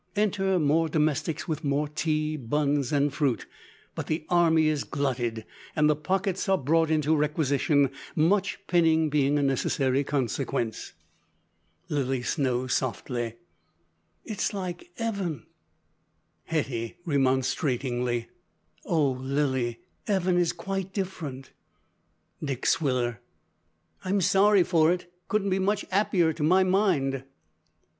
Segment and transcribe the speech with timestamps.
[0.15, 3.45] Enter more domestics with more tea, buns, and fruit;
[3.93, 9.37] but the army is glutted, and the pockets are brought into requisition: much pinning being
[9.37, 10.93] a necessary consequence.
[11.87, 13.35] (Lilly Snow, softly.)
[14.25, 15.45] "It's like 'eaven!"
[16.45, 18.25] (Hetty, remonstratingly.)
[18.85, 19.11] "Oh!
[19.11, 21.51] Lilly, 'eaven is quite different."
[22.43, 23.19] (Dick Swiller.)
[24.03, 25.13] "I'm sorry for it.
[25.27, 27.23] Couldn't be much 'appier to my mind."